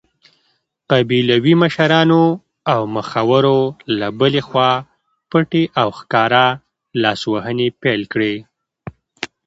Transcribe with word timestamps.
قبیلوي 0.91 1.53
مشرانو 1.63 2.23
او 2.73 2.81
مخورو 2.95 3.59
له 3.99 4.07
بلې 4.19 4.41
خوا 4.47 4.71
پټې 5.29 5.63
او 5.81 5.87
ښکاره 5.97 6.45
لاسوهنې 7.01 7.67
پیل 7.81 8.01
کړې. 8.13 8.35